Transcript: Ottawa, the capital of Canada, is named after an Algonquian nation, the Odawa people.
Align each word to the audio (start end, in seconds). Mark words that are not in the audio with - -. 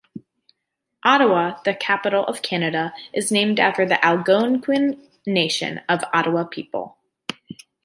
Ottawa, 1.03 1.61
the 1.63 1.75
capital 1.75 2.25
of 2.25 2.41
Canada, 2.41 2.91
is 3.13 3.31
named 3.31 3.59
after 3.59 3.83
an 3.83 3.91
Algonquian 4.01 4.97
nation, 5.27 5.79
the 5.87 6.09
Odawa 6.11 6.49
people. 6.49 6.97